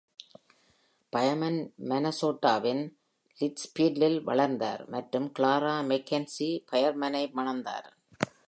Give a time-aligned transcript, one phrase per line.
[1.13, 2.81] பயர்மன் மினசோட்டாவின்
[3.39, 7.89] லிட்ச்பீல்டில் வளர்ந்தார் மற்றும் Clara McKenzie பயர்மனை மணந்தார்.